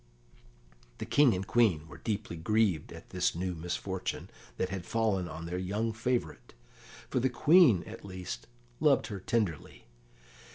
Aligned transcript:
The 0.97 1.05
King 1.05 1.35
and 1.35 1.45
Queen 1.45 1.87
were 1.87 1.99
deeply 1.99 2.35
grieved 2.35 2.91
at 2.91 3.11
this 3.11 3.35
new 3.35 3.53
misfortune 3.53 4.31
that 4.57 4.69
had 4.69 4.83
fallen 4.83 5.29
on 5.29 5.45
their 5.45 5.59
young 5.59 5.93
favourite, 5.93 6.55
for 7.11 7.19
the 7.19 7.29
Queen, 7.29 7.83
at 7.83 8.03
least, 8.03 8.47
loved 8.79 9.05
her 9.13 9.19
tenderly. 9.19 9.85